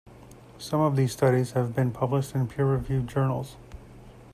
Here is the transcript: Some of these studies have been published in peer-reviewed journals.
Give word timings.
Some 0.57 0.81
of 0.81 0.95
these 0.95 1.11
studies 1.11 1.51
have 1.51 1.75
been 1.75 1.91
published 1.91 2.33
in 2.33 2.47
peer-reviewed 2.47 3.07
journals. 3.07 3.55